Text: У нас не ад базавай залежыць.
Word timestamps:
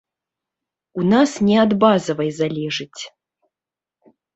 У 1.01 1.05
нас 1.11 1.29
не 1.51 1.55
ад 1.67 1.71
базавай 1.85 2.35
залежыць. 2.41 3.01